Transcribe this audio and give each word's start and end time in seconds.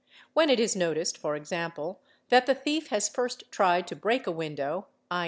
When 0.33 0.49
it 0.49 0.59
is 0.59 0.75
noticed, 0.75 1.15
for 1.15 1.35
example, 1.35 1.99
that 2.29 2.47
the 2.47 2.55
thief 2.55 2.87
has 2.87 3.07
first 3.07 3.43
tried 3.51 3.85
to 3.85 3.95
break 3.95 4.25
a 4.25 4.31
window, 4.31 4.87
4. 5.11 5.19